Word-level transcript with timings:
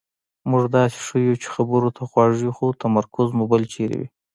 مونږ 0.49 0.65
داسې 0.75 0.97
ښیو 1.05 1.33
چې 1.41 1.47
خبرو 1.53 1.89
ته 1.95 2.01
غوږ 2.11 2.33
یو 2.45 2.51
خو 2.57 2.67
تمرکز 2.83 3.27
مو 3.37 3.43
بل 3.51 3.61
چېرې 3.73 3.95
وي. 3.99 4.07